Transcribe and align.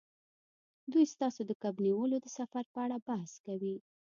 دوی 0.91 1.05
ستاسو 1.13 1.41
د 1.45 1.51
کب 1.61 1.73
نیولو 1.85 2.17
د 2.21 2.27
سفر 2.37 2.63
په 2.73 2.79
اړه 2.85 2.97
بحث 3.07 3.31
کوي 3.45 3.75